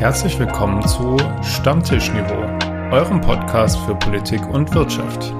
[0.00, 2.40] Herzlich willkommen zu Stammtischniveau,
[2.90, 5.34] eurem Podcast für Politik und Wirtschaft.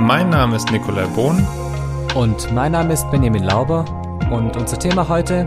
[0.00, 1.46] Mein Name ist Nikolai Bohn.
[2.14, 3.84] Und mein Name ist Benjamin Lauber.
[4.32, 5.46] Und unser Thema heute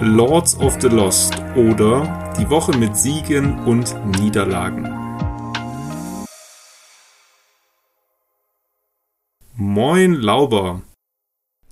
[0.00, 4.88] Lords of the Lost oder die Woche mit Siegen und Niederlagen.
[9.56, 10.82] Moin Lauber.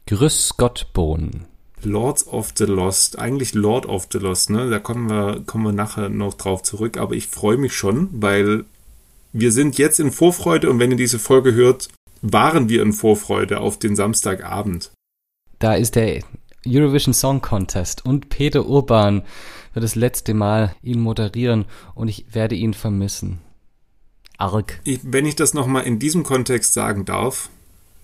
[0.08, 1.46] Grüß Gott Bohn.
[1.84, 4.70] Lords of the Lost, eigentlich Lord of the Lost, ne?
[4.70, 8.64] Da kommen wir, kommen wir nachher noch drauf zurück, aber ich freue mich schon, weil
[9.32, 11.88] wir sind jetzt in Vorfreude und wenn ihr diese Folge hört,
[12.22, 14.90] waren wir in Vorfreude auf den Samstagabend.
[15.58, 16.22] Da ist der
[16.66, 19.22] Eurovision Song Contest und Peter Urban
[19.72, 23.38] wird das letzte Mal ihn moderieren und ich werde ihn vermissen.
[24.36, 24.80] Arg.
[24.84, 27.50] Ich, wenn ich das nochmal in diesem Kontext sagen darf,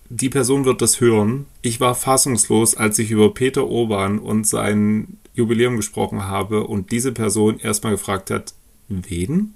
[0.08, 1.46] die Person wird das hören.
[1.62, 7.12] Ich war fassungslos, als ich über Peter Urban und sein Jubiläum gesprochen habe und diese
[7.12, 8.54] Person erstmal gefragt hat,
[8.88, 9.54] wen?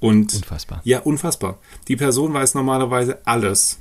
[0.00, 0.80] Und unfassbar.
[0.84, 1.58] Ja, unfassbar.
[1.88, 3.78] Die Person weiß normalerweise alles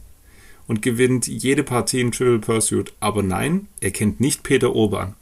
[0.68, 5.16] und gewinnt jede Partie in Trivial Pursuit, aber nein, er kennt nicht Peter Urban.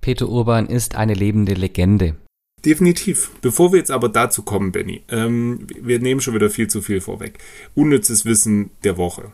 [0.00, 2.16] Peter Urban ist eine lebende Legende.
[2.64, 3.32] Definitiv.
[3.40, 7.00] Bevor wir jetzt aber dazu kommen, Benny, ähm, wir nehmen schon wieder viel zu viel
[7.00, 7.38] vorweg.
[7.74, 9.32] Unnützes Wissen der Woche.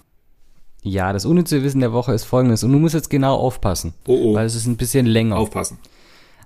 [0.82, 4.30] Ja, das unnütze Wissen der Woche ist folgendes und du musst jetzt genau aufpassen, oh,
[4.30, 4.34] oh.
[4.34, 5.36] weil es ist ein bisschen länger.
[5.36, 5.78] Aufpassen.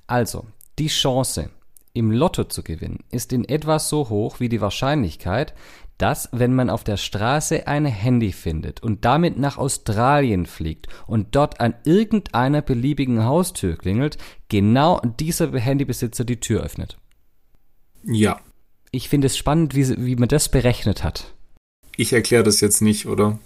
[0.07, 0.47] Also,
[0.79, 1.51] die Chance,
[1.93, 5.55] im Lotto zu gewinnen, ist in etwa so hoch wie die Wahrscheinlichkeit,
[6.03, 11.37] dass, wenn man auf der Straße ein Handy findet und damit nach Australien fliegt und
[11.37, 16.99] dort an irgendeiner beliebigen Haustür klingelt, genau dieser Handybesitzer die Tür öffnet.
[18.03, 18.41] Ja.
[18.91, 21.35] Ich finde es spannend, wie, wie man das berechnet hat.
[21.97, 23.39] Ich erkläre das jetzt nicht, oder?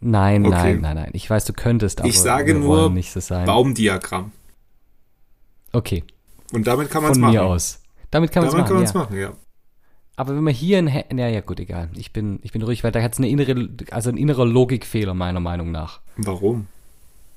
[0.00, 0.74] Nein, okay.
[0.74, 1.10] nein, nein, nein.
[1.14, 3.46] Ich weiß, du könntest, aber ich sage nur nicht so sein.
[3.46, 4.32] Baumdiagramm.
[5.72, 6.04] Okay.
[6.52, 7.34] Und damit kann man es machen.
[7.34, 7.80] Von mir aus.
[8.10, 8.68] Damit kann man es machen.
[8.68, 8.92] Kann ja.
[8.92, 9.32] machen, ja.
[10.16, 11.88] Aber wenn man hier ein, ja, ja gut, egal.
[11.94, 15.14] Ich bin, ich bin ruhig, weil da hat es eine innere, also ein innerer Logikfehler
[15.14, 16.00] meiner Meinung nach.
[16.16, 16.66] Warum?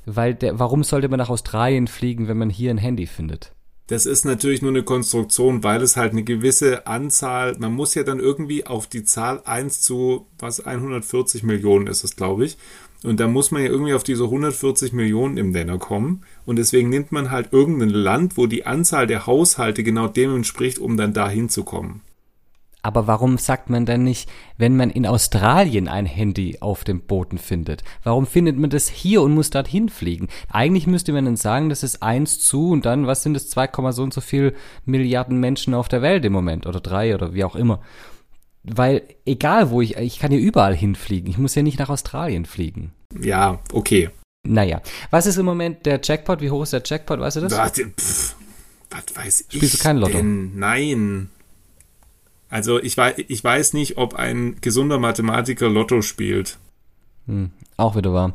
[0.06, 3.54] Weil der, warum sollte man nach Australien fliegen, wenn man hier ein Handy findet?
[3.88, 8.02] Das ist natürlich nur eine Konstruktion, weil es halt eine gewisse Anzahl, man muss ja
[8.02, 12.58] dann irgendwie auf die Zahl 1 zu, was 140 Millionen ist es, glaube ich.
[13.04, 16.24] Und da muss man ja irgendwie auf diese 140 Millionen im Nenner kommen.
[16.48, 20.80] Und deswegen nimmt man halt irgendein Land, wo die Anzahl der Haushalte genau dem entspricht,
[20.80, 22.02] um dann da hinzukommen.
[22.86, 24.30] Aber warum sagt man denn nicht,
[24.60, 27.84] wenn man in Australien ein Handy auf dem Boden findet?
[28.04, 30.28] Warum findet man das hier und muss dorthin fliegen?
[30.52, 33.92] Eigentlich müsste man dann sagen, das ist eins zu und dann, was sind es, 2,
[33.92, 34.54] so und so viel
[34.86, 37.82] Milliarden Menschen auf der Welt im Moment oder drei oder wie auch immer.
[38.62, 41.32] Weil egal wo ich, ich kann hier überall hinfliegen.
[41.32, 42.94] Ich muss ja nicht nach Australien fliegen.
[43.20, 44.12] Ja, okay.
[44.44, 44.80] Naja.
[45.10, 46.40] Was ist im Moment der Jackpot?
[46.40, 47.20] Wie hoch ist der Jackpot?
[47.20, 47.58] Weißt du das?
[47.58, 48.36] Warte, pff,
[48.92, 49.58] was weiß Spielst ich?
[49.58, 50.18] Spielst du kein Lotto?
[50.18, 50.60] Denn?
[50.60, 51.32] Nein.
[52.50, 56.58] Also ich weiß, ich weiß nicht, ob ein gesunder Mathematiker Lotto spielt.
[57.28, 58.34] Hm, auch wieder wahr.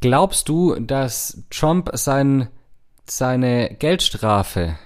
[0.00, 2.48] Glaubst du, dass Trump sein,
[3.06, 4.76] seine Geldstrafe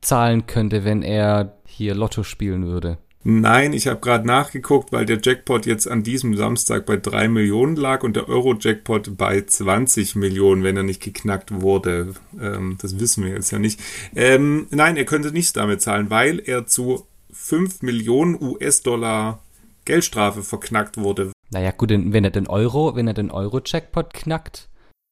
[0.00, 2.98] zahlen könnte, wenn er hier Lotto spielen würde?
[3.24, 7.76] Nein, ich habe gerade nachgeguckt, weil der Jackpot jetzt an diesem Samstag bei 3 Millionen
[7.76, 12.14] lag und der Euro-Jackpot bei 20 Millionen, wenn er nicht geknackt wurde.
[12.40, 13.78] Ähm, das wissen wir jetzt ja nicht.
[14.16, 17.06] Ähm, nein, er könnte nichts damit zahlen, weil er zu
[17.42, 19.42] 5 Millionen US-Dollar
[19.84, 21.32] Geldstrafe verknackt wurde.
[21.50, 24.68] Naja, gut, wenn er den Euro, wenn er den Euro-Jackpot knackt.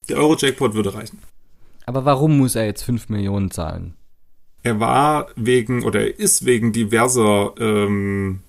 [0.08, 1.18] Der Euro-Jackpot würde reichen.
[1.86, 3.94] Aber warum muss er jetzt 5 Millionen zahlen?
[4.62, 8.40] Er war wegen oder er ist wegen diverser ähm,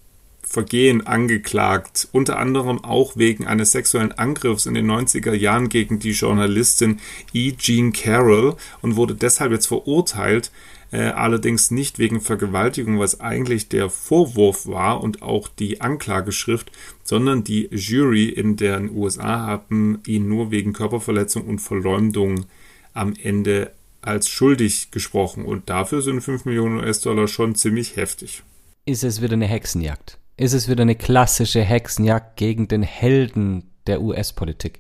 [0.44, 6.12] Vergehen angeklagt, unter anderem auch wegen eines sexuellen Angriffs in den 90er Jahren gegen die
[6.12, 7.00] Journalistin
[7.34, 7.54] E.
[7.54, 10.52] Jean Carroll und wurde deshalb jetzt verurteilt,
[10.92, 16.72] äh, allerdings nicht wegen Vergewaltigung, was eigentlich der Vorwurf war und auch die Anklageschrift,
[17.04, 22.46] sondern die Jury in den USA haben ihn nur wegen Körperverletzung und Verleumdung
[22.94, 23.72] am Ende
[24.02, 28.44] als schuldig gesprochen und dafür sind 5 Millionen US-Dollar schon ziemlich heftig.
[28.86, 30.18] Ist es wieder eine Hexenjagd?
[30.38, 34.80] Ist es wieder eine klassische Hexenjagd gegen den Helden der US-Politik?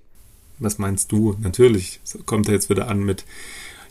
[0.58, 1.36] Was meinst du?
[1.40, 3.26] Natürlich kommt er jetzt wieder an mit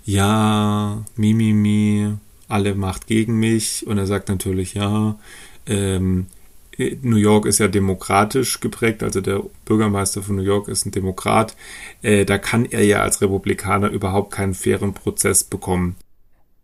[0.05, 2.17] ja, Mimimi, mi, mi,
[2.49, 3.87] alle Macht gegen mich.
[3.87, 5.19] Und er sagt natürlich, ja,
[5.67, 6.27] ähm,
[7.03, 11.55] New York ist ja demokratisch geprägt, also der Bürgermeister von New York ist ein Demokrat.
[12.03, 15.97] Äh, da kann er ja als Republikaner überhaupt keinen fairen Prozess bekommen.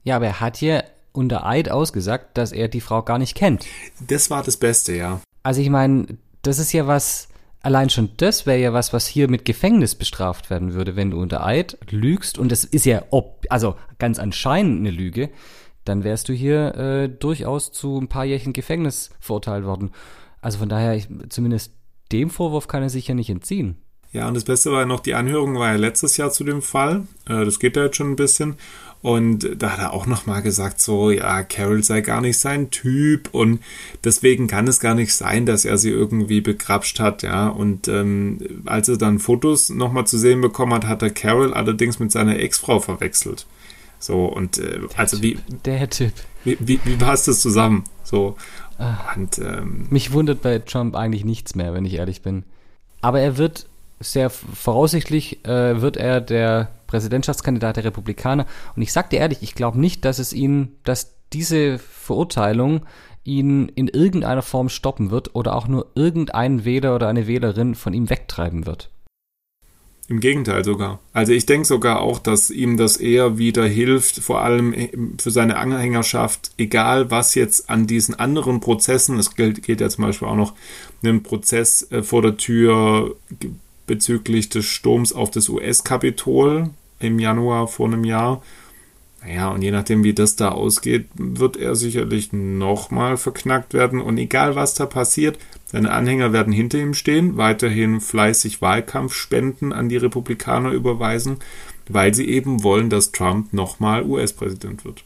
[0.05, 3.67] Ja, aber er hat hier unter Eid ausgesagt, dass er die Frau gar nicht kennt.
[4.07, 5.21] Das war das Beste, ja.
[5.43, 6.07] Also ich meine,
[6.43, 7.29] das ist ja was,
[7.67, 11.21] allein schon das wäre ja was, was hier mit Gefängnis bestraft werden würde, wenn du
[11.21, 12.39] unter Eid lügst.
[12.39, 15.31] Und das ist ja, ob, also ganz anscheinend eine Lüge,
[15.85, 19.91] dann wärst du hier äh, durchaus zu ein paar Jährchen Gefängnis verurteilt worden.
[20.41, 21.73] Also von daher, ich, zumindest
[22.13, 23.77] dem Vorwurf kann er sich ja nicht entziehen.
[24.13, 26.63] Ja, und das Beste war ja noch, die Anhörung war ja letztes Jahr zu dem
[26.63, 27.09] Fall.
[27.29, 28.59] Äh, das geht ja jetzt schon ein bisschen.
[29.03, 33.29] Und da hat er auch nochmal gesagt, so, ja, Carol sei gar nicht sein Typ
[33.33, 33.61] und
[34.03, 37.49] deswegen kann es gar nicht sein, dass er sie irgendwie begrapscht hat, ja.
[37.49, 41.99] Und ähm, als er dann Fotos nochmal zu sehen bekommen hat, hat er Carol allerdings
[41.99, 43.47] mit seiner Ex-Frau verwechselt.
[43.99, 45.39] So, und äh, also wie.
[45.65, 46.13] Der Typ.
[46.45, 47.85] Wie, wie, wie passt das zusammen?
[48.03, 48.37] So.
[48.79, 49.15] Ah.
[49.15, 52.45] Und, ähm, Mich wundert bei Trump eigentlich nichts mehr, wenn ich ehrlich bin.
[53.01, 53.67] Aber er wird
[54.01, 58.47] sehr voraussichtlich äh, wird er der Präsidentschaftskandidat der Republikaner.
[58.75, 62.87] Und ich sag dir ehrlich, ich glaube nicht, dass es ihn, dass diese Verurteilung
[63.25, 67.93] ihn in irgendeiner Form stoppen wird oder auch nur irgendein Wähler oder eine Wählerin von
[67.93, 68.91] ihm wegtreiben wird.
[70.09, 71.01] Im Gegenteil sogar.
[71.13, 74.73] Also ich denke sogar auch, dass ihm das eher wieder hilft, vor allem
[75.19, 80.05] für seine Anhängerschaft, egal was jetzt an diesen anderen Prozessen, es gilt, geht ja zum
[80.05, 80.55] Beispiel auch noch
[81.03, 83.17] einen Prozess äh, vor der Tür
[83.89, 88.43] bezüglich des Sturms auf das US-Kapitol im Januar vor einem Jahr.
[89.23, 94.01] Naja, und je nachdem, wie das da ausgeht, wird er sicherlich nochmal verknackt werden.
[94.01, 99.89] Und egal, was da passiert, seine Anhänger werden hinter ihm stehen, weiterhin fleißig Wahlkampfspenden an
[99.89, 101.39] die Republikaner überweisen,
[101.89, 105.05] weil sie eben wollen, dass Trump nochmal US-Präsident wird.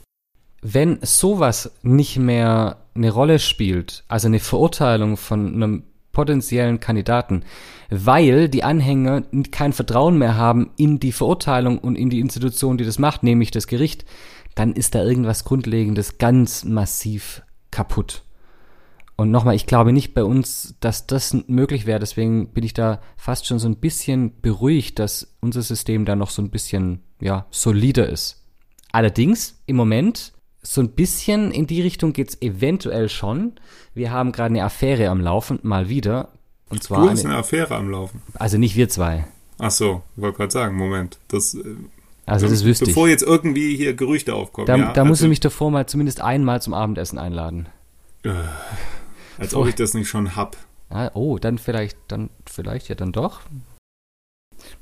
[0.62, 5.82] Wenn sowas nicht mehr eine Rolle spielt, also eine Verurteilung von einem
[6.20, 7.44] potenziellen Kandidaten,
[7.88, 12.84] weil die Anhänger kein Vertrauen mehr haben in die Verurteilung und in die Institution, die
[12.84, 14.04] das macht, nämlich das Gericht,
[14.54, 17.40] dann ist da irgendwas Grundlegendes ganz massiv
[17.70, 18.22] kaputt.
[19.16, 22.00] Und nochmal, ich glaube nicht bei uns, dass das möglich wäre.
[22.00, 26.28] Deswegen bin ich da fast schon so ein bisschen beruhigt, dass unser System da noch
[26.28, 28.44] so ein bisschen, ja, solider ist.
[28.92, 33.52] Allerdings, im Moment, so ein bisschen in die Richtung geht's eventuell schon.
[33.94, 36.28] Wir haben gerade eine Affäre am Laufen, mal wieder.
[36.68, 38.22] Und zwar du hast eine, eine Affäre am Laufen.
[38.34, 39.26] Also nicht wir zwei.
[39.58, 41.18] Ach so, wollte gerade sagen, Moment.
[41.28, 41.62] Das, äh,
[42.26, 43.12] also das wüsste Bevor ich.
[43.12, 44.66] jetzt irgendwie hier Gerüchte aufkommen.
[44.66, 47.66] Da, ja, da musst du mich davor mal zumindest einmal zum Abendessen einladen.
[48.22, 48.30] Äh,
[49.38, 50.56] als ob ich das nicht schon hab.
[50.90, 53.40] Ah, oh, dann vielleicht, dann vielleicht ja dann doch.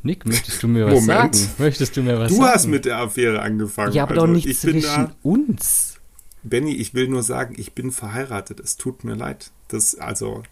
[0.03, 1.37] Nick, möchtest du mir was Moment.
[1.37, 1.55] sagen?
[1.59, 2.47] Möchtest du mir was du sagen?
[2.47, 3.93] Du hast mit der Affäre angefangen.
[3.93, 5.97] Ja, aber also, doch nicht zwischen da, uns.
[6.43, 8.61] Benny, ich will nur sagen, ich bin verheiratet.
[8.61, 9.51] Es tut mir leid.
[9.69, 10.43] Das, also.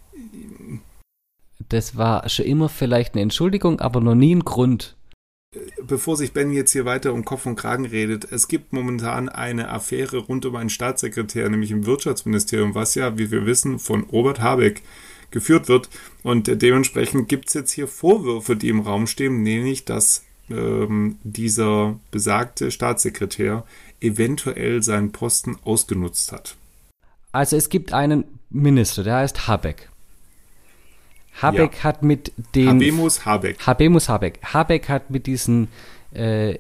[1.69, 4.97] Das war schon immer vielleicht eine Entschuldigung, aber noch nie ein Grund.
[5.83, 9.71] Bevor sich Benny jetzt hier weiter um Kopf und Kragen redet, es gibt momentan eine
[9.71, 14.41] Affäre rund um einen Staatssekretär, nämlich im Wirtschaftsministerium, was ja, wie wir wissen, von Robert
[14.41, 14.83] Habeck
[15.37, 15.91] geführt wird.
[16.23, 22.01] Und dementsprechend gibt es jetzt hier Vorwürfe, die im Raum stehen, nämlich dass ähm, dieser
[22.11, 23.65] besagte Staatssekretär
[24.01, 26.57] eventuell seinen Posten ausgenutzt hat.
[27.33, 29.91] Also es gibt einen Minister, der heißt Habeck.
[31.43, 31.85] Habeck ja.
[31.85, 33.59] hat mit den Habemus Habeck.
[33.67, 34.41] Habemus Habeck.
[34.43, 35.69] Habeck hat mit diesen
[36.15, 36.55] äh,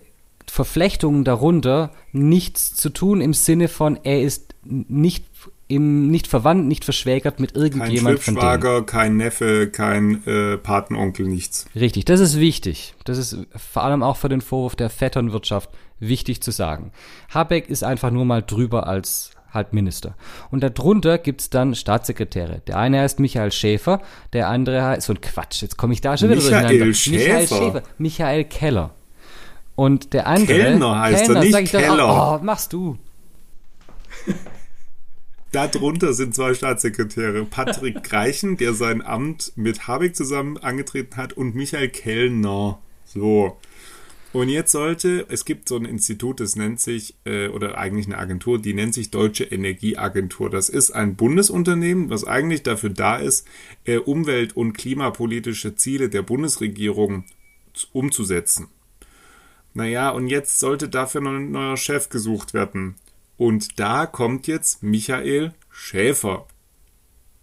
[0.46, 5.24] Verflechtungen darunter nichts zu tun im Sinne von, er ist nicht
[5.68, 8.86] im, nicht verwandt, nicht verschwägert mit irgendjemand kein denen.
[8.86, 11.66] Kein Neffe, kein äh, Patenonkel, nichts.
[11.74, 12.94] Richtig, das ist wichtig.
[13.04, 16.92] Das ist vor allem auch für den Vorwurf der Vetternwirtschaft wichtig zu sagen.
[17.30, 20.14] Habeck ist einfach nur mal drüber als halt Minister.
[20.50, 22.60] Und darunter gibt's dann Staatssekretäre.
[22.66, 24.02] Der eine heißt Michael Schäfer,
[24.32, 27.18] der andere heißt, so ein Quatsch, jetzt komme ich da schon wieder Michael Schäfer.
[27.18, 27.82] Michael Schäfer.
[27.98, 28.94] Michael Keller.
[29.74, 30.58] Und der andere.
[30.58, 31.96] Kellner heißt Kellner, er, nicht Keller.
[31.96, 32.98] Doch, oh, machst du.
[35.52, 37.44] Darunter sind zwei Staatssekretäre.
[37.44, 42.78] Patrick Greichen, der sein Amt mit Habeck zusammen angetreten hat, und Michael Kellner.
[43.04, 43.56] So.
[44.32, 48.18] Und jetzt sollte, es gibt so ein Institut, das nennt sich, äh, oder eigentlich eine
[48.18, 50.50] Agentur, die nennt sich Deutsche Energieagentur.
[50.50, 53.46] Das ist ein Bundesunternehmen, was eigentlich dafür da ist,
[53.84, 57.24] äh, umwelt- und klimapolitische Ziele der Bundesregierung
[57.92, 58.68] umzusetzen.
[59.72, 62.96] Naja, und jetzt sollte dafür noch ein neuer Chef gesucht werden.
[63.36, 66.46] Und da kommt jetzt Michael Schäfer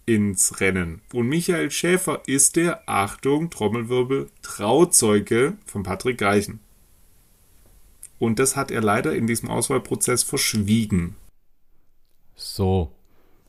[0.06, 1.00] ins Rennen.
[1.12, 6.60] Und Michael Schäfer ist der, Achtung, Trommelwirbel, Trauzeuge von Patrick Greichen.
[8.18, 11.16] Und das hat er leider in diesem Auswahlprozess verschwiegen.
[12.36, 12.90] So.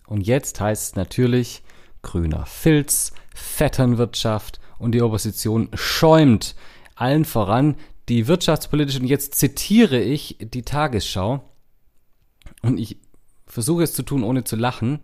[0.08, 1.64] Und jetzt heißt es natürlich
[2.02, 6.56] grüner Filz, Vetternwirtschaft und die Opposition schäumt
[6.96, 7.76] allen voran
[8.08, 11.44] die wirtschaftspolitische, und jetzt zitiere ich die Tagesschau,
[12.66, 12.98] und ich
[13.46, 15.00] versuche es zu tun, ohne zu lachen,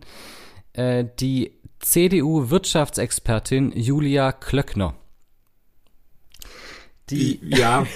[0.72, 4.94] äh, die CDU-Wirtschaftsexpertin Julia Klöckner.
[7.10, 7.86] Die ja,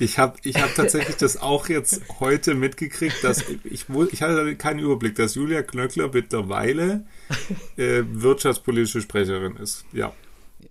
[0.00, 4.80] ich habe ich hab tatsächlich das auch jetzt heute mitgekriegt, dass ich, ich hatte keinen
[4.80, 7.06] Überblick, dass Julia Klöckner mittlerweile
[7.76, 9.84] äh, wirtschaftspolitische Sprecherin ist.
[9.92, 10.12] Ja.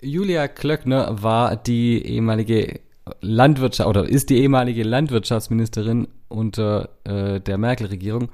[0.01, 2.81] Julia Klöckner war die ehemalige
[3.21, 8.29] Landwirtschaft oder ist die ehemalige Landwirtschaftsministerin unter äh, der Merkel-Regierung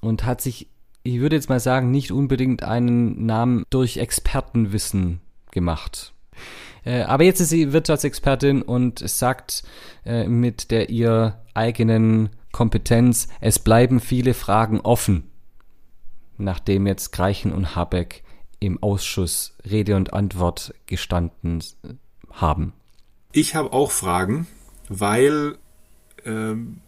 [0.00, 0.68] und hat sich,
[1.02, 6.12] ich würde jetzt mal sagen, nicht unbedingt einen Namen durch Expertenwissen gemacht.
[6.84, 9.62] Äh, aber jetzt ist sie Wirtschaftsexpertin und sagt
[10.04, 15.30] äh, mit der ihr eigenen Kompetenz, es bleiben viele Fragen offen,
[16.36, 18.24] nachdem jetzt Greichen und Habeck
[18.60, 21.62] im Ausschuss Rede und Antwort gestanden
[22.32, 22.72] haben.
[23.32, 24.46] Ich habe auch Fragen,
[24.88, 25.58] weil
[26.24, 26.80] ähm,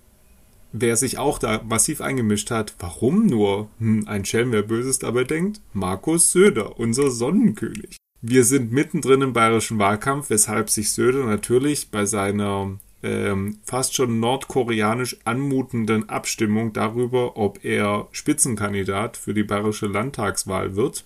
[0.73, 5.25] wer sich auch da massiv eingemischt hat, warum nur hm, ein Schelm, wer Böses dabei
[5.25, 5.61] denkt?
[5.73, 7.97] Markus Söder, unser Sonnenkönig.
[8.23, 14.21] Wir sind mittendrin im bayerischen Wahlkampf, weshalb sich Söder natürlich bei seiner ähm, fast schon
[14.21, 21.05] nordkoreanisch anmutenden Abstimmung darüber, ob er Spitzenkandidat für die bayerische Landtagswahl wird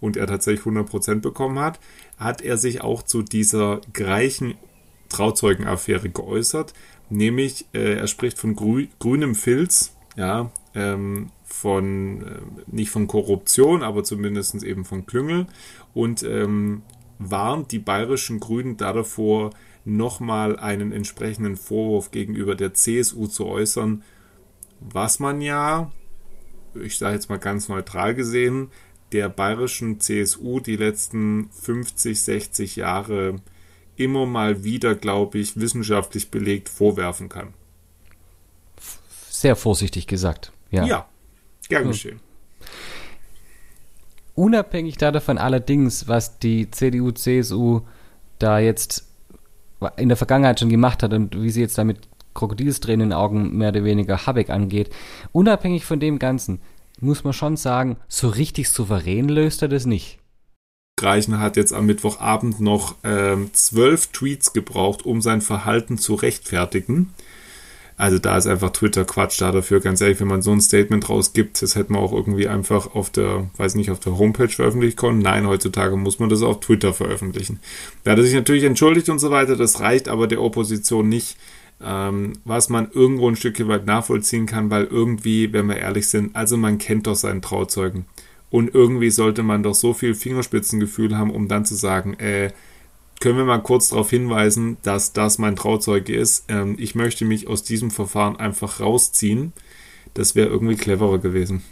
[0.00, 1.80] und er tatsächlich 100% bekommen hat,
[2.16, 4.54] hat er sich auch zu dieser gleichen
[5.10, 6.72] Trauzeugenaffäre geäußert,
[7.12, 13.82] nämlich äh, er spricht von grü grünem Filz, ja, ähm, von, äh, nicht von Korruption,
[13.82, 15.46] aber zumindest eben von Klüngel
[15.94, 16.82] und ähm,
[17.18, 19.50] warnt die bayerischen Grünen da davor,
[19.84, 24.02] nochmal einen entsprechenden Vorwurf gegenüber der CSU zu äußern,
[24.80, 25.90] was man ja,
[26.74, 28.70] ich sage jetzt mal ganz neutral gesehen,
[29.12, 33.36] der bayerischen CSU die letzten 50, 60 Jahre
[34.02, 37.54] immer mal wieder, glaube ich, wissenschaftlich belegt vorwerfen kann.
[39.30, 40.84] Sehr vorsichtig gesagt, ja.
[40.84, 41.06] Ja,
[41.68, 42.20] gern geschehen.
[44.34, 47.82] Unabhängig davon allerdings, was die CDU, CSU
[48.38, 49.06] da jetzt
[49.96, 51.98] in der Vergangenheit schon gemacht hat und wie sie jetzt damit
[52.34, 54.90] Krokodilstränen in den Augen mehr oder weniger Habeck angeht,
[55.32, 56.60] unabhängig von dem Ganzen,
[56.98, 60.18] muss man schon sagen, so richtig souverän löst er das nicht.
[61.02, 67.12] Greichen hat jetzt am Mittwochabend noch ähm, zwölf Tweets gebraucht, um sein Verhalten zu rechtfertigen.
[67.96, 69.80] Also da ist einfach Twitter Quatsch da dafür.
[69.80, 73.10] Ganz ehrlich, wenn man so ein Statement rausgibt, das hätte man auch irgendwie einfach auf
[73.10, 75.18] der, weiß nicht, auf der Homepage veröffentlichen können.
[75.18, 77.58] Nein, heutzutage muss man das auf Twitter veröffentlichen.
[78.04, 79.56] Da hat er sich natürlich entschuldigt und so weiter.
[79.56, 81.36] Das reicht aber der Opposition nicht,
[81.82, 86.36] ähm, was man irgendwo ein Stückchen weit nachvollziehen kann, weil irgendwie, wenn wir ehrlich sind,
[86.36, 88.06] also man kennt doch seinen Trauzeugen.
[88.52, 92.50] Und irgendwie sollte man doch so viel Fingerspitzengefühl haben, um dann zu sagen, äh,
[93.18, 96.44] können wir mal kurz darauf hinweisen, dass das mein Trauzeuge ist.
[96.48, 99.54] Ähm, ich möchte mich aus diesem Verfahren einfach rausziehen.
[100.12, 101.62] Das wäre irgendwie cleverer gewesen.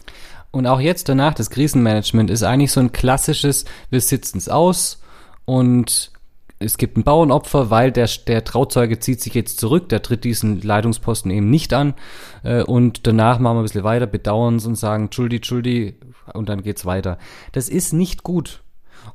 [0.52, 5.02] Und auch jetzt danach, das Krisenmanagement ist eigentlich so ein klassisches, wir sitzen es aus
[5.44, 6.12] und
[6.60, 10.62] es gibt ein Bauernopfer, weil der, der Trauzeuge zieht sich jetzt zurück, der tritt diesen
[10.62, 11.92] Leitungsposten eben nicht an.
[12.42, 15.94] Äh, und danach machen wir ein bisschen weiter, bedauern es und sagen, Entschuldi, Entschuldi,
[16.34, 17.18] und dann geht's weiter.
[17.52, 18.62] Das ist nicht gut.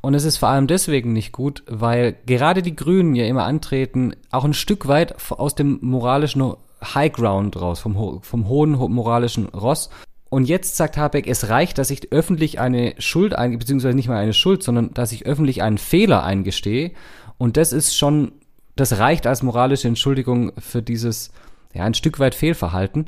[0.01, 4.15] Und es ist vor allem deswegen nicht gut, weil gerade die Grünen ja immer antreten,
[4.31, 9.89] auch ein Stück weit aus dem moralischen High Ground raus, vom, vom hohen moralischen Ross.
[10.29, 14.33] Und jetzt sagt Habeck, es reicht, dass ich öffentlich eine Schuld, beziehungsweise nicht mal eine
[14.33, 16.91] Schuld, sondern dass ich öffentlich einen Fehler eingestehe
[17.37, 18.33] und das ist schon,
[18.75, 21.31] das reicht als moralische Entschuldigung für dieses,
[21.73, 23.07] ja, ein Stück weit Fehlverhalten.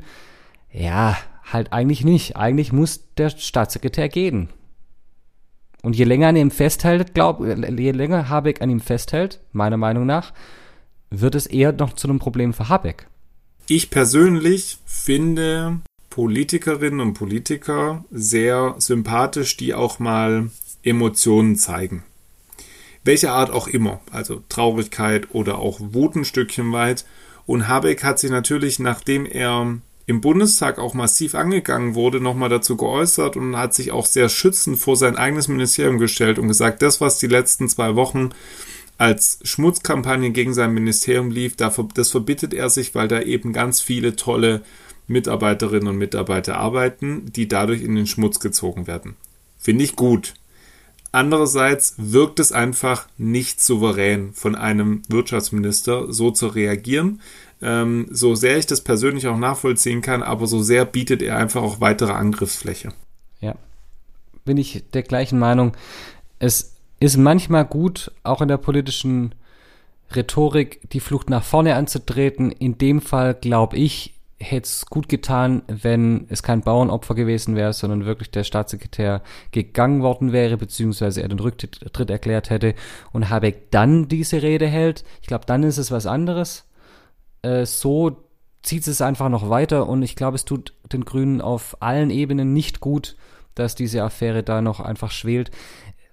[0.70, 1.16] Ja,
[1.52, 2.36] halt eigentlich nicht.
[2.36, 4.48] Eigentlich muss der Staatssekretär gehen.
[5.82, 10.06] Und je länger an ihm festhält, glaub, je länger Habeck an ihm festhält, meiner Meinung
[10.06, 10.32] nach,
[11.10, 13.06] wird es eher noch zu einem Problem für Habeck.
[13.68, 20.50] Ich persönlich finde Politikerinnen und Politiker sehr sympathisch, die auch mal
[20.82, 22.04] Emotionen zeigen
[23.08, 27.06] welcher Art auch immer, also Traurigkeit oder auch Wut ein Stückchen weit.
[27.46, 29.78] Und Habeck hat sich natürlich, nachdem er
[30.08, 34.78] im Bundestag auch massiv angegangen wurde, nochmal dazu geäußert und hat sich auch sehr schützend
[34.78, 38.30] vor sein eigenes Ministerium gestellt und gesagt, das, was die letzten zwei Wochen
[38.96, 44.16] als Schmutzkampagne gegen sein Ministerium lief, das verbittet er sich, weil da eben ganz viele
[44.16, 44.62] tolle
[45.08, 49.14] Mitarbeiterinnen und Mitarbeiter arbeiten, die dadurch in den Schmutz gezogen werden.
[49.58, 50.32] Finde ich gut.
[51.12, 57.20] Andererseits wirkt es einfach nicht souverän von einem Wirtschaftsminister so zu reagieren.
[57.60, 61.62] Ähm, so sehr ich das persönlich auch nachvollziehen kann, aber so sehr bietet er einfach
[61.62, 62.92] auch weitere Angriffsfläche.
[63.40, 63.54] Ja,
[64.44, 65.76] bin ich der gleichen Meinung.
[66.38, 69.34] Es ist manchmal gut, auch in der politischen
[70.14, 72.50] Rhetorik die Flucht nach vorne anzutreten.
[72.50, 77.72] In dem Fall glaube ich, hätte es gut getan, wenn es kein Bauernopfer gewesen wäre,
[77.72, 82.74] sondern wirklich der Staatssekretär gegangen worden wäre, beziehungsweise er den Rücktritt erklärt hätte
[83.12, 85.04] und Habeck dann diese Rede hält.
[85.20, 86.64] Ich glaube, dann ist es was anderes.
[87.42, 88.24] Äh, so
[88.62, 92.52] zieht es einfach noch weiter und ich glaube, es tut den Grünen auf allen Ebenen
[92.52, 93.16] nicht gut,
[93.54, 95.50] dass diese Affäre da noch einfach schwelt.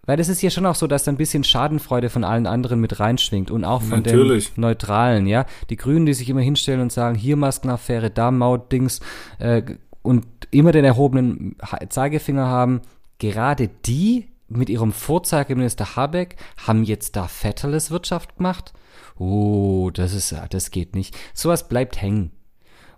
[0.05, 2.79] Weil es ist ja schon auch so, dass da ein bisschen Schadenfreude von allen anderen
[2.79, 4.53] mit reinschwingt und auch von Natürlich.
[4.53, 5.46] den Neutralen, ja.
[5.70, 9.00] Die Grünen, die sich immer hinstellen und sagen, hier Maskenaffäre, da Maut-Dings
[9.39, 9.63] äh,
[10.03, 11.55] und immer den erhobenen
[11.89, 12.82] Zeigefinger haben,
[13.17, 18.74] gerade die mit ihrem Vorzeigeminister Habeck haben jetzt da Vetterles Wirtschaft gemacht.
[19.17, 21.17] Oh, das ist, das geht nicht.
[21.34, 22.31] Sowas bleibt hängen.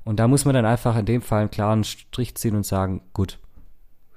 [0.04, 3.02] Und da muss man dann einfach in dem Fall einen klaren Strich ziehen und sagen,
[3.14, 3.40] gut,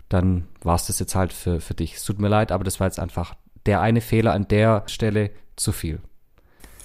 [0.08, 1.96] dann war es das jetzt halt für, für dich.
[1.96, 3.34] Es tut mir leid, aber das war jetzt einfach
[3.66, 6.00] der eine Fehler an der Stelle zu viel.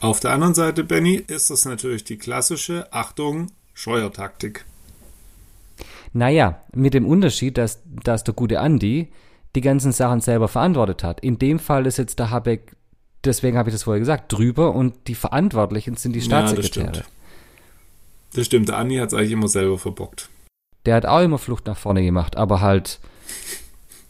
[0.01, 4.65] Auf der anderen Seite, Benny, ist das natürlich die klassische Achtung, Scheuertaktik.
[6.13, 9.12] Naja, mit dem Unterschied, dass, dass der gute Andi
[9.55, 11.19] die ganzen Sachen selber verantwortet hat.
[11.22, 12.75] In dem Fall ist jetzt der Habeck,
[13.25, 16.86] deswegen habe ich das vorher gesagt, drüber und die Verantwortlichen sind die Staatssekretäre.
[16.86, 17.15] Ja, das, stimmt.
[18.34, 20.29] das stimmt, der Andi hat es eigentlich immer selber verbockt.
[20.86, 23.00] Der hat auch immer Flucht nach vorne gemacht, aber halt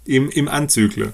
[0.05, 1.13] im, Im Anzügle.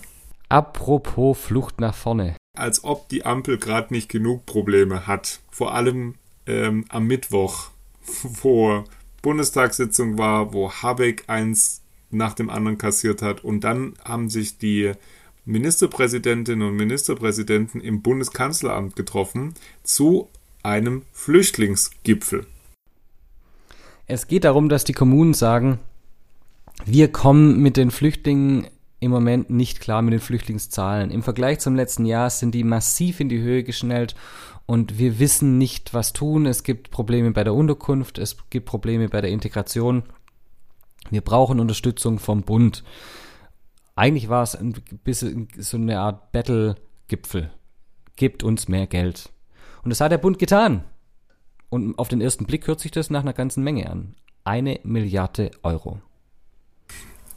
[0.49, 2.35] Apropos Flucht nach vorne.
[2.57, 5.39] Als ob die Ampel gerade nicht genug Probleme hat.
[5.49, 6.15] Vor allem
[6.45, 7.69] ähm, am Mittwoch,
[8.23, 8.83] wo
[9.21, 13.45] Bundestagssitzung war, wo Habeck eins nach dem anderen kassiert hat.
[13.45, 14.91] Und dann haben sich die
[15.45, 20.29] Ministerpräsidentinnen und Ministerpräsidenten im Bundeskanzleramt getroffen zu
[20.63, 22.45] einem Flüchtlingsgipfel.
[24.07, 25.79] Es geht darum, dass die Kommunen sagen,
[26.85, 28.67] wir kommen mit den Flüchtlingen
[28.99, 31.09] im Moment nicht klar mit den Flüchtlingszahlen.
[31.09, 34.15] Im Vergleich zum letzten Jahr sind die massiv in die Höhe geschnellt
[34.67, 36.45] und wir wissen nicht, was tun.
[36.45, 40.03] Es gibt Probleme bei der Unterkunft, es gibt Probleme bei der Integration.
[41.09, 42.83] Wir brauchen Unterstützung vom Bund.
[44.01, 47.51] Eigentlich war es ein bisschen so eine Art Battle-Gipfel.
[48.15, 49.31] Gebt uns mehr Geld.
[49.83, 50.85] Und das hat der Bund getan.
[51.69, 54.15] Und auf den ersten Blick hört sich das nach einer ganzen Menge an.
[54.43, 56.01] Eine Milliarde Euro.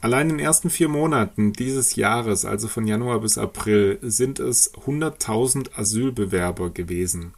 [0.00, 4.72] Allein in den ersten vier Monaten dieses Jahres, also von Januar bis April, sind es
[4.72, 7.35] 100.000 Asylbewerber gewesen.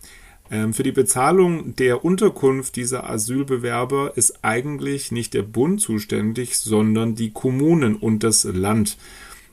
[0.50, 7.14] Ähm, für die Bezahlung der Unterkunft dieser Asylbewerber ist eigentlich nicht der Bund zuständig, sondern
[7.14, 8.96] die Kommunen und das Land.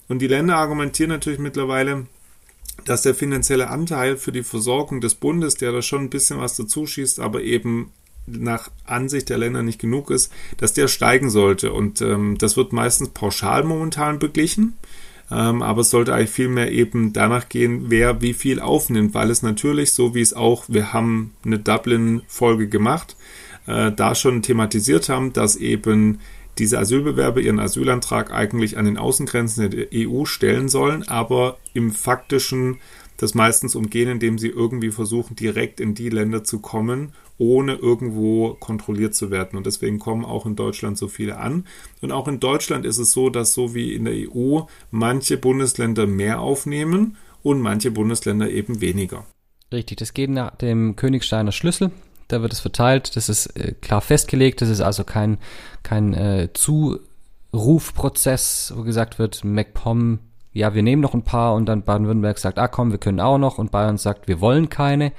[0.07, 2.05] Und die Länder argumentieren natürlich mittlerweile,
[2.85, 6.55] dass der finanzielle Anteil für die Versorgung des Bundes, der da schon ein bisschen was
[6.55, 7.91] dazu schießt, aber eben
[8.25, 11.73] nach Ansicht der Länder nicht genug ist, dass der steigen sollte.
[11.73, 14.77] Und ähm, das wird meistens pauschal momentan beglichen.
[15.33, 19.41] Ähm, aber es sollte eigentlich vielmehr eben danach gehen, wer wie viel aufnimmt, weil es
[19.41, 23.15] natürlich, so wie es auch, wir haben eine Dublin-Folge gemacht,
[23.65, 26.19] äh, da schon thematisiert haben, dass eben
[26.59, 32.77] diese Asylbewerber ihren Asylantrag eigentlich an den Außengrenzen der EU stellen sollen, aber im faktischen
[33.23, 38.53] das meistens umgehen, indem sie irgendwie versuchen, direkt in die Länder zu kommen, ohne irgendwo
[38.53, 39.57] kontrolliert zu werden.
[39.57, 41.65] Und deswegen kommen auch in Deutschland so viele an.
[42.01, 46.05] Und auch in Deutschland ist es so, dass so wie in der EU manche Bundesländer
[46.05, 49.25] mehr aufnehmen und manche Bundesländer eben weniger.
[49.71, 51.91] Richtig, das geht nach dem Königsteiner Schlüssel.
[52.27, 53.15] Da wird es verteilt.
[53.15, 54.61] Das ist äh, klar festgelegt.
[54.61, 55.39] Das ist also kein,
[55.81, 60.19] kein äh, Zurufprozess, wo gesagt wird, MacPom
[60.53, 63.37] ja, wir nehmen noch ein paar und dann Baden-Württemberg sagt, ah komm, wir können auch
[63.37, 65.11] noch und Bayern sagt, wir wollen keine.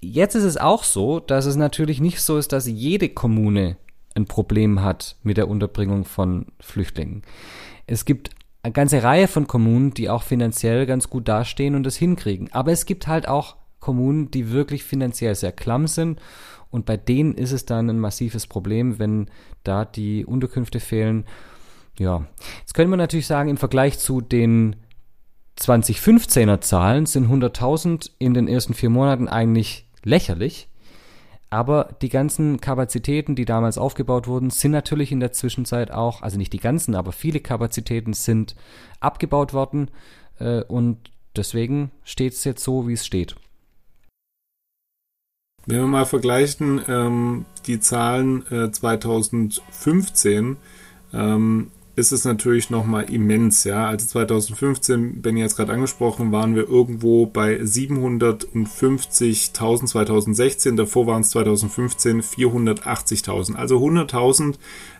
[0.00, 3.76] Jetzt ist es auch so, dass es natürlich nicht so ist, dass jede Kommune
[4.14, 7.22] ein Problem hat mit der Unterbringung von Flüchtlingen.
[7.86, 8.30] Es gibt
[8.62, 12.52] eine ganze Reihe von Kommunen, die auch finanziell ganz gut dastehen und das hinkriegen.
[12.52, 16.20] Aber es gibt halt auch Kommunen, die wirklich finanziell sehr klamm sind
[16.72, 19.28] und bei denen ist es dann ein massives Problem, wenn
[19.62, 21.26] da die Unterkünfte fehlen
[21.98, 22.26] ja,
[22.60, 24.76] jetzt könnte man natürlich sagen, im Vergleich zu den
[25.58, 30.68] 2015er Zahlen sind 100.000 in den ersten vier Monaten eigentlich lächerlich.
[31.50, 36.38] Aber die ganzen Kapazitäten, die damals aufgebaut wurden, sind natürlich in der Zwischenzeit auch, also
[36.38, 38.56] nicht die ganzen, aber viele Kapazitäten sind
[39.00, 39.90] abgebaut worden.
[40.38, 43.36] Äh, und deswegen steht es jetzt so, wie es steht.
[45.66, 50.56] Wenn wir mal vergleichen, ähm, die Zahlen äh, 2015,
[51.12, 51.70] ähm,
[52.02, 53.86] ist es natürlich nochmal immens, ja.
[53.86, 61.30] Also 2015, Benny jetzt gerade angesprochen, waren wir irgendwo bei 750.000 2016, davor waren es
[61.30, 63.54] 2015 480.000.
[63.54, 64.56] Also 100.000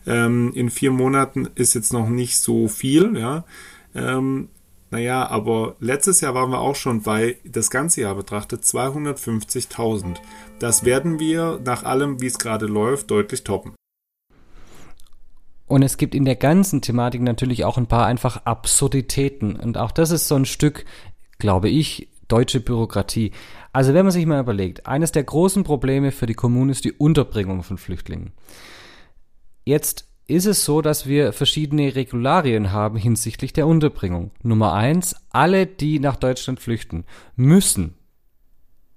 [0.07, 3.45] ähm, in vier Monaten ist jetzt noch nicht so viel, ja.
[3.95, 4.49] Ähm,
[4.93, 10.19] Naja, aber letztes Jahr waren wir auch schon bei, das ganze Jahr betrachtet, 250.000.
[10.59, 13.73] Das werden wir nach allem, wie es gerade läuft, deutlich toppen.
[15.73, 19.57] Und es gibt in der ganzen Thematik natürlich auch ein paar einfach Absurditäten.
[19.57, 20.85] Und auch das ist so ein Stück,
[21.39, 23.33] glaube ich, deutsche Bürokratie.
[23.73, 26.93] Also wenn man sich mal überlegt, eines der großen Probleme für die Kommune ist die
[26.93, 28.33] Unterbringung von Flüchtlingen.
[29.65, 34.31] Jetzt ist es so, dass wir verschiedene Regularien haben hinsichtlich der Unterbringung.
[34.43, 37.95] Nummer eins, alle, die nach Deutschland flüchten, müssen,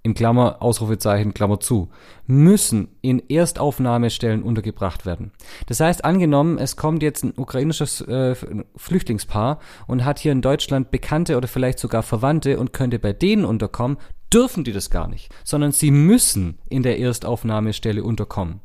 [0.05, 1.89] in Klammer, Ausrufezeichen, Klammer zu,
[2.27, 5.31] müssen in Erstaufnahmestellen untergebracht werden.
[5.65, 8.35] Das heißt, angenommen, es kommt jetzt ein ukrainisches äh,
[8.75, 13.45] Flüchtlingspaar und hat hier in Deutschland Bekannte oder vielleicht sogar Verwandte und könnte bei denen
[13.45, 13.97] unterkommen,
[14.31, 18.61] dürfen die das gar nicht, sondern sie müssen in der Erstaufnahmestelle unterkommen.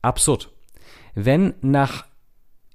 [0.00, 0.50] Absurd
[1.14, 2.06] wenn nach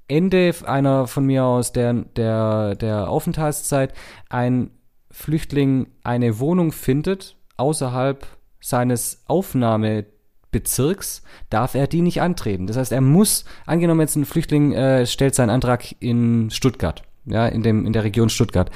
[0.10, 3.94] Ende einer von mir aus der, der, der Aufenthaltszeit
[4.28, 4.72] ein
[5.10, 8.26] Flüchtling eine Wohnung findet außerhalb
[8.60, 12.68] seines Aufnahmebezirks, darf er die nicht antreten.
[12.68, 17.48] Das heißt, er muss, angenommen jetzt ein Flüchtling äh, stellt seinen Antrag in Stuttgart, ja,
[17.48, 18.72] in, dem, in der Region Stuttgart,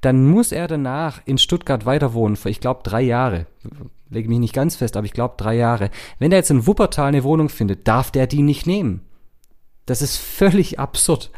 [0.00, 3.46] dann muss er danach in Stuttgart weiter wohnen für, ich glaube, drei Jahre.
[4.10, 5.90] Lege mich nicht ganz fest, aber ich glaube drei Jahre.
[6.18, 9.02] Wenn er jetzt in Wuppertal eine Wohnung findet, darf der die nicht nehmen.
[9.86, 11.30] Das ist völlig absurd.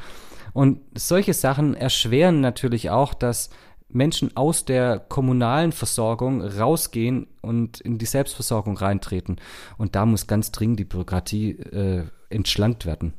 [0.53, 3.51] Und solche Sachen erschweren natürlich auch, dass
[3.95, 9.37] Menschen aus der kommunalen Versorgung rausgehen und in die Selbstversorgung reintreten.
[9.79, 13.15] Und da muss ganz dringend die Bürokratie äh, entschlankt werden.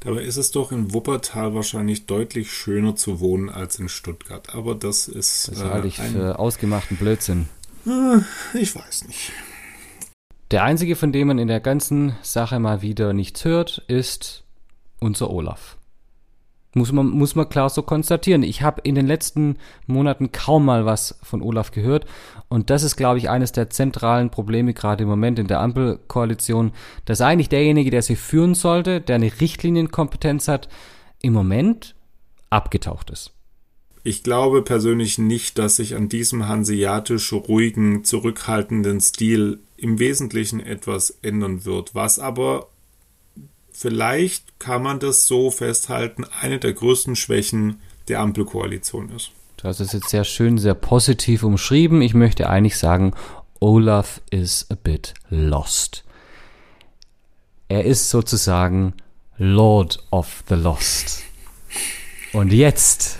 [0.00, 4.54] Dabei ist es doch in Wuppertal wahrscheinlich deutlich schöner zu wohnen als in Stuttgart.
[4.54, 5.48] Aber das ist.
[5.48, 7.48] Das halte ich äh, für ausgemachten Blödsinn.
[7.86, 8.18] Äh,
[8.56, 9.32] ich weiß nicht.
[10.50, 14.44] Der einzige, von dem man in der ganzen Sache mal wieder nichts hört, ist
[15.00, 15.77] unser Olaf.
[16.74, 18.42] Muss man, muss man klar so konstatieren.
[18.42, 22.04] Ich habe in den letzten Monaten kaum mal was von Olaf gehört.
[22.48, 26.72] Und das ist, glaube ich, eines der zentralen Probleme gerade im Moment in der Ampelkoalition,
[27.06, 30.68] dass eigentlich derjenige, der sie führen sollte, der eine Richtlinienkompetenz hat,
[31.22, 31.94] im Moment
[32.50, 33.32] abgetaucht ist.
[34.04, 41.18] Ich glaube persönlich nicht, dass sich an diesem hanseatisch ruhigen, zurückhaltenden Stil im Wesentlichen etwas
[41.22, 41.94] ändern wird.
[41.94, 42.68] Was aber
[43.78, 49.30] vielleicht kann man das so festhalten, eine der größten Schwächen der Ampelkoalition ist.
[49.56, 52.02] Du hast es jetzt sehr schön, sehr positiv umschrieben.
[52.02, 53.14] Ich möchte eigentlich sagen,
[53.60, 56.04] Olaf is a bit lost.
[57.68, 58.94] Er ist sozusagen
[59.36, 61.22] Lord of the Lost.
[62.32, 63.18] Und jetzt,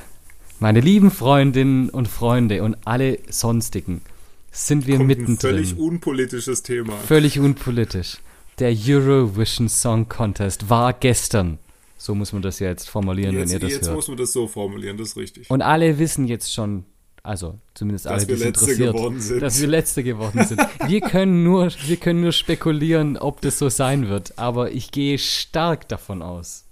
[0.58, 4.02] meine lieben Freundinnen und Freunde und alle sonstigen,
[4.50, 5.34] sind wir Kommt mittendrin.
[5.34, 6.94] Ein völlig unpolitisches Thema.
[6.96, 8.18] Völlig unpolitisch.
[8.58, 11.58] Der Eurovision Song Contest war gestern.
[11.96, 13.86] So muss man das ja jetzt formulieren, jetzt, wenn ihr das jetzt hört.
[13.86, 15.50] Jetzt muss man das so formulieren, das ist richtig.
[15.50, 16.84] Und alle wissen jetzt schon,
[17.22, 20.60] also zumindest dass alle, die es interessiert, dass wir Letzte geworden sind.
[20.86, 25.18] wir können nur, wir können nur spekulieren, ob das so sein wird, aber ich gehe
[25.18, 26.67] stark davon aus.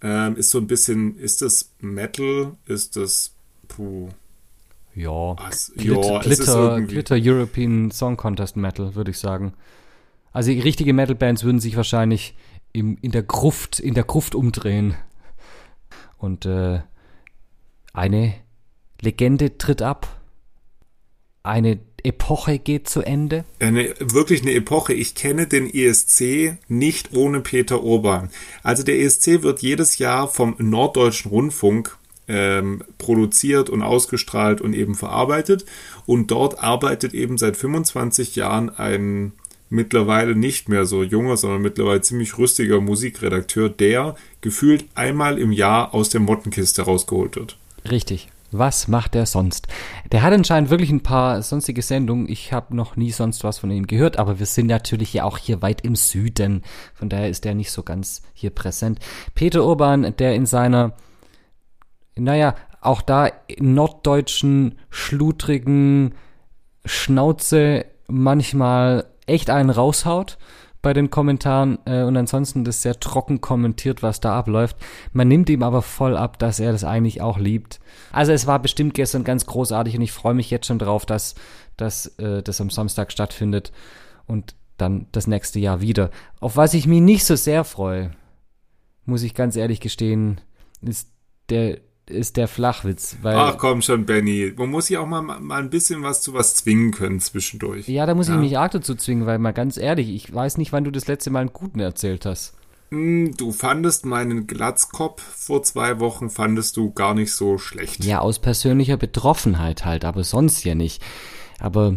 [0.03, 2.53] Ähm, ist so ein bisschen, ist das Metal?
[2.67, 3.33] Ist das,
[3.67, 4.11] puh.
[4.95, 5.35] Ja,
[5.77, 9.55] Glitter, ja Glitter, Glitter European Song Contest Metal, würde ich sagen.
[10.35, 12.35] Also richtige Metal-Bands würden sich wahrscheinlich
[12.73, 14.97] im, in der Gruft, in der Gruft umdrehen.
[16.19, 16.81] Und äh,
[17.93, 18.35] eine
[19.01, 20.21] Legende tritt ab.
[21.45, 23.45] Eine Epoche geht zu Ende.
[23.61, 24.93] Eine, wirklich eine Epoche.
[24.93, 28.31] Ich kenne den ESC nicht ohne Peter Urban.
[28.65, 34.97] Also der ESC wird jedes Jahr vom Norddeutschen Rundfunk ähm, produziert und ausgestrahlt und eben
[34.97, 35.65] verarbeitet.
[36.07, 39.33] Und dort arbeitet eben seit 25 Jahren ein
[39.75, 45.93] mittlerweile nicht mehr so junger, sondern mittlerweile ziemlich rüstiger Musikredakteur, der gefühlt einmal im Jahr
[45.95, 47.59] aus der Mottenkiste rausgeholt wird.
[47.91, 48.29] Richtig.
[48.57, 49.67] Was macht er sonst?
[50.13, 52.29] Der hat anscheinend wirklich ein paar sonstige Sendungen.
[52.29, 55.39] Ich habe noch nie sonst was von ihm gehört, aber wir sind natürlich ja auch
[55.39, 56.63] hier weit im Süden.
[56.95, 59.01] Von daher ist er nicht so ganz hier präsent.
[59.35, 60.93] Peter Urban, der in seiner,
[62.15, 66.15] naja, auch da norddeutschen, schludrigen
[66.85, 70.39] Schnauze manchmal echt einen raushaut
[70.85, 74.77] bei den Kommentaren äh, und ansonsten das sehr trocken kommentiert, was da abläuft.
[75.13, 77.81] Man nimmt ihm aber voll ab, dass er das eigentlich auch liebt.
[78.13, 81.35] Also es war bestimmt gestern ganz großartig und ich freue mich jetzt schon drauf, dass,
[81.77, 83.73] dass äh, das am Samstag stattfindet
[84.27, 86.11] und dann das nächste Jahr wieder.
[86.41, 88.11] Auf was ich mich nicht so sehr freue,
[89.07, 90.41] muss ich ganz ehrlich gestehen,
[90.83, 91.09] ist
[91.49, 93.17] der ist der Flachwitz.
[93.23, 94.53] Weil, Ach komm schon, Benny.
[94.57, 97.89] Man muss ja auch mal, mal ein bisschen was zu was zwingen können zwischendurch.
[97.89, 98.35] Ja, da muss ja.
[98.35, 101.07] ich mich arg dazu zwingen, weil mal ganz ehrlich, ich weiß nicht, wann du das
[101.07, 102.55] letzte Mal einen guten erzählt hast.
[102.91, 108.05] Hm, du fandest meinen Glatzkopf vor zwei Wochen, fandest du gar nicht so schlecht.
[108.05, 111.03] Ja, aus persönlicher Betroffenheit halt, aber sonst ja nicht.
[111.59, 111.97] Aber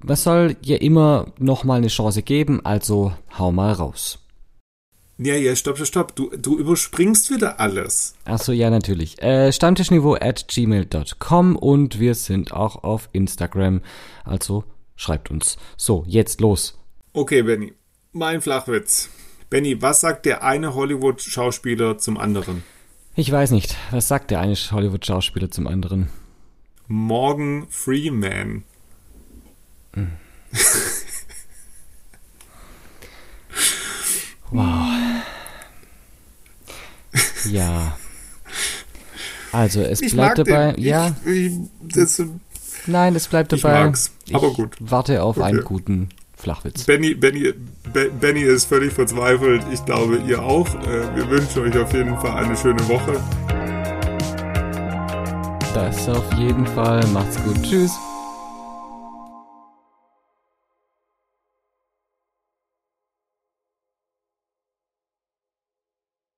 [0.00, 4.18] was soll ja immer noch mal eine Chance geben, also hau mal raus.
[5.18, 6.16] Ja, ja, stopp, stopp, stopp.
[6.16, 8.14] Du, du überspringst wieder alles.
[8.24, 9.22] Ach so, ja, natürlich.
[9.22, 13.82] Äh, Stammtischniveau at gmail.com und wir sind auch auf Instagram.
[14.24, 14.64] Also
[14.96, 15.58] schreibt uns.
[15.76, 16.78] So, jetzt los.
[17.12, 17.74] Okay, Benny.
[18.12, 19.10] Mein Flachwitz.
[19.50, 22.62] Benny, was sagt der eine Hollywood-Schauspieler zum anderen?
[23.14, 23.76] Ich weiß nicht.
[23.90, 26.08] Was sagt der eine Hollywood-Schauspieler zum anderen?
[26.88, 28.64] Morgan Freeman.
[29.94, 30.12] Hm.
[34.50, 34.81] wow.
[37.50, 37.96] Ja.
[39.52, 40.72] Also es ich bleibt dabei.
[40.72, 40.82] Den.
[40.82, 41.14] Ja.
[41.26, 41.52] Ich,
[41.82, 42.22] das,
[42.86, 43.80] Nein, es bleibt dabei.
[43.80, 44.76] Ich mag's, aber ich gut.
[44.80, 45.46] Warte auf okay.
[45.46, 46.84] einen guten Flachwitz.
[46.84, 47.52] Benny, Benny,
[48.20, 49.62] Benny ist völlig verzweifelt.
[49.72, 50.68] Ich glaube, ihr auch.
[50.82, 53.20] Äh, wir wünschen euch auf jeden Fall eine schöne Woche.
[55.74, 57.06] Das auf jeden Fall.
[57.08, 57.62] Macht's gut.
[57.62, 57.92] Tschüss.